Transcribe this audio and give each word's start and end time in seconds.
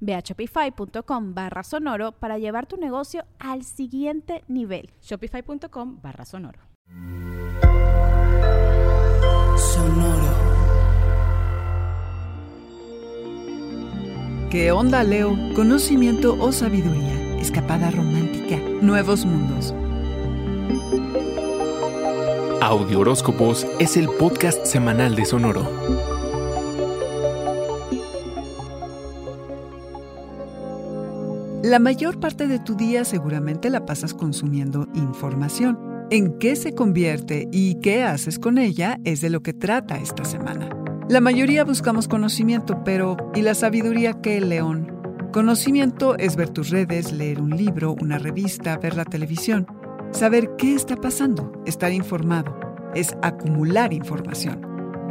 Ve 0.00 0.14
a 0.14 0.20
shopify.com 0.20 1.34
barra 1.34 1.62
sonoro 1.62 2.12
para 2.12 2.38
llevar 2.38 2.66
tu 2.66 2.76
negocio 2.76 3.24
al 3.38 3.64
siguiente 3.64 4.44
nivel. 4.48 4.90
Shopify.com 5.02 6.00
barra 6.02 6.24
sonoro. 6.24 6.60
Sonoro. 9.56 10.58
¿Qué 14.50 14.72
onda, 14.72 15.04
Leo? 15.04 15.36
Conocimiento 15.54 16.34
o 16.40 16.52
sabiduría, 16.52 17.38
escapada 17.38 17.90
romántica, 17.90 18.56
nuevos 18.80 19.26
mundos. 19.26 19.74
Audio 22.62 23.00
Horóscopos 23.00 23.66
es 23.78 23.96
el 23.96 24.08
podcast 24.08 24.64
semanal 24.64 25.14
de 25.14 25.24
Sonoro. 25.26 26.17
La 31.68 31.78
mayor 31.78 32.18
parte 32.18 32.46
de 32.48 32.58
tu 32.58 32.76
día 32.76 33.04
seguramente 33.04 33.68
la 33.68 33.84
pasas 33.84 34.14
consumiendo 34.14 34.88
información. 34.94 35.78
En 36.10 36.38
qué 36.38 36.56
se 36.56 36.74
convierte 36.74 37.46
y 37.52 37.74
qué 37.82 38.04
haces 38.04 38.38
con 38.38 38.56
ella 38.56 38.98
es 39.04 39.20
de 39.20 39.28
lo 39.28 39.42
que 39.42 39.52
trata 39.52 39.98
esta 39.98 40.24
semana. 40.24 40.70
La 41.10 41.20
mayoría 41.20 41.64
buscamos 41.64 42.08
conocimiento, 42.08 42.82
pero 42.84 43.18
¿y 43.34 43.42
la 43.42 43.54
sabiduría 43.54 44.14
qué, 44.14 44.40
León? 44.40 44.90
Conocimiento 45.30 46.16
es 46.16 46.36
ver 46.36 46.48
tus 46.48 46.70
redes, 46.70 47.12
leer 47.12 47.38
un 47.38 47.54
libro, 47.54 47.96
una 48.00 48.16
revista, 48.16 48.78
ver 48.78 48.96
la 48.96 49.04
televisión. 49.04 49.66
Saber 50.10 50.48
qué 50.56 50.74
está 50.74 50.96
pasando, 50.96 51.52
estar 51.66 51.92
informado, 51.92 52.58
es 52.94 53.14
acumular 53.20 53.92
información. 53.92 54.62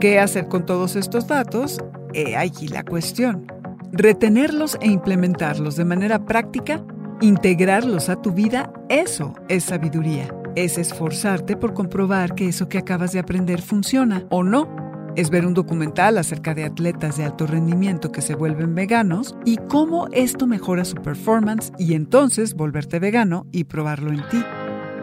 ¿Qué 0.00 0.20
hacer 0.20 0.48
con 0.48 0.66
todos 0.66 0.96
estos 0.96 1.26
datos? 1.26 1.78
He 2.12 2.36
allí 2.36 2.68
la 2.68 2.84
cuestión 2.84 3.46
retenerlos 3.92 4.78
e 4.80 4.88
implementarlos 4.88 5.76
de 5.76 5.84
manera 5.84 6.24
práctica, 6.24 6.82
integrarlos 7.20 8.08
a 8.08 8.20
tu 8.20 8.32
vida, 8.32 8.72
eso 8.88 9.34
es 9.48 9.64
sabiduría. 9.64 10.34
Es 10.56 10.78
esforzarte 10.78 11.56
por 11.56 11.74
comprobar 11.74 12.34
que 12.34 12.48
eso 12.48 12.68
que 12.68 12.78
acabas 12.78 13.12
de 13.12 13.20
aprender 13.20 13.60
funciona 13.60 14.26
o 14.30 14.42
no. 14.42 14.68
Es 15.14 15.28
ver 15.28 15.44
un 15.46 15.52
documental 15.52 16.16
acerca 16.16 16.54
de 16.54 16.64
atletas 16.64 17.18
de 17.18 17.24
alto 17.24 17.46
rendimiento 17.46 18.10
que 18.12 18.22
se 18.22 18.34
vuelven 18.34 18.74
veganos 18.74 19.36
y 19.44 19.58
cómo 19.68 20.08
esto 20.12 20.46
mejora 20.46 20.86
su 20.86 20.96
performance 20.96 21.70
y 21.78 21.94
entonces 21.94 22.54
volverte 22.54 22.98
vegano 22.98 23.46
y 23.52 23.64
probarlo 23.64 24.10
en 24.10 24.26
ti. 24.28 24.42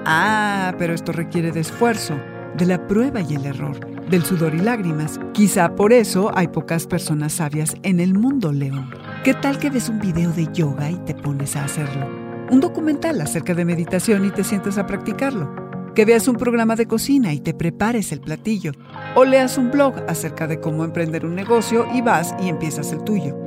Ah, 0.06 0.74
pero 0.80 0.94
esto 0.94 1.12
requiere 1.12 1.52
de 1.52 1.60
esfuerzo, 1.60 2.16
de 2.60 2.66
la 2.66 2.88
prueba 2.88 3.22
y 3.22 3.36
el 3.36 3.46
error 3.46 3.80
del 4.10 4.24
sudor 4.24 4.54
y 4.54 4.60
lágrimas. 4.60 5.20
Quizá 5.34 5.76
por 5.76 5.94
eso 5.94 6.32
hay 6.36 6.48
pocas 6.48 6.88
personas 6.88 7.34
sabias 7.34 7.76
en 7.84 8.00
el 8.00 8.14
mundo, 8.14 8.52
León. 8.52 8.90
¿Qué 9.24 9.34
tal 9.34 9.58
que 9.58 9.70
ves 9.70 9.90
un 9.90 10.00
video 10.00 10.32
de 10.32 10.48
yoga 10.52 10.90
y 10.92 10.98
te 10.98 11.14
pones 11.14 11.56
a 11.56 11.64
hacerlo? 11.64 12.08
Un 12.50 12.60
documental 12.60 13.22
acerca 13.22 13.54
de 13.54 13.66
meditación 13.66 14.26
y 14.26 14.32
te 14.32 14.44
sientes 14.44 14.78
a 14.78 14.88
practicarlo. 14.88 15.94
Que 15.94 16.06
veas 16.06 16.28
un 16.28 16.36
programa 16.36 16.76
de 16.76 16.88
cocina 16.88 17.34
y 17.34 17.40
te 17.40 17.54
prepares 17.54 18.12
el 18.12 18.22
platillo. 18.22 18.72
O 19.16 19.26
leas 19.26 19.58
un 19.58 19.72
blog 19.72 19.94
acerca 20.08 20.48
de 20.48 20.60
cómo 20.60 20.84
emprender 20.84 21.26
un 21.26 21.36
negocio 21.36 21.88
y 21.94 22.02
vas 22.02 22.36
y 22.42 22.50
empiezas 22.50 22.92
el 22.92 23.04
tuyo. 23.04 23.38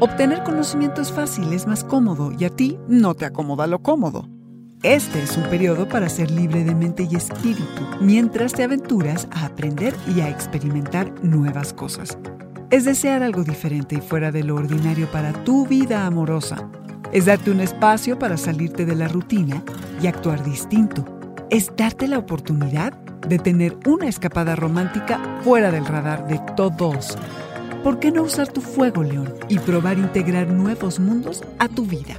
Obtener 0.00 0.42
conocimiento 0.42 1.02
es 1.02 1.12
fácil, 1.12 1.52
es 1.52 1.66
más 1.66 1.84
cómodo 1.84 2.32
y 2.38 2.44
a 2.44 2.50
ti 2.50 2.78
no 2.88 3.14
te 3.14 3.26
acomoda 3.26 3.66
lo 3.66 3.80
cómodo. 3.80 4.28
Este 4.82 5.22
es 5.22 5.36
un 5.36 5.42
periodo 5.42 5.86
para 5.86 6.08
ser 6.08 6.30
libre 6.30 6.64
de 6.64 6.74
mente 6.74 7.06
y 7.10 7.14
espíritu, 7.14 7.82
mientras 8.00 8.54
te 8.54 8.62
aventuras 8.62 9.28
a 9.30 9.44
aprender 9.44 9.94
y 10.16 10.22
a 10.22 10.30
experimentar 10.30 11.12
nuevas 11.22 11.74
cosas. 11.74 12.16
Es 12.70 12.86
desear 12.86 13.22
algo 13.22 13.44
diferente 13.44 13.96
y 13.96 14.00
fuera 14.00 14.32
de 14.32 14.42
lo 14.42 14.54
ordinario 14.54 15.06
para 15.10 15.34
tu 15.44 15.66
vida 15.66 16.06
amorosa. 16.06 16.66
Es 17.12 17.26
darte 17.26 17.50
un 17.50 17.60
espacio 17.60 18.18
para 18.18 18.38
salirte 18.38 18.86
de 18.86 18.94
la 18.94 19.06
rutina 19.08 19.62
y 20.02 20.06
actuar 20.06 20.42
distinto. 20.42 21.04
Es 21.50 21.70
darte 21.76 22.08
la 22.08 22.16
oportunidad 22.16 22.94
de 23.28 23.38
tener 23.38 23.76
una 23.84 24.08
escapada 24.08 24.56
romántica 24.56 25.20
fuera 25.44 25.70
del 25.70 25.84
radar 25.84 26.26
de 26.26 26.40
todos. 26.56 27.18
¿Por 27.84 27.98
qué 27.98 28.10
no 28.10 28.22
usar 28.22 28.48
tu 28.48 28.62
fuego, 28.62 29.02
León, 29.02 29.34
y 29.50 29.58
probar 29.58 29.98
integrar 29.98 30.48
nuevos 30.48 31.00
mundos 31.00 31.44
a 31.58 31.68
tu 31.68 31.84
vida? 31.84 32.18